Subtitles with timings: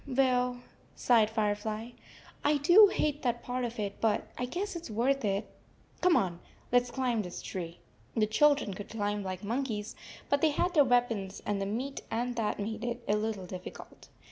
[0.07, 0.61] "Well,"
[0.95, 1.91] sighed Firefly,
[2.43, 5.47] "I do hate that part of it, but I guess it s worth it.
[6.01, 6.39] Come on.
[6.71, 7.81] Let s climb this tree."
[8.17, 9.95] The children could climb like monkeys,
[10.27, 13.45] but they had their weapons and the meat 47 and that made it a little
[13.45, 14.09] difficult.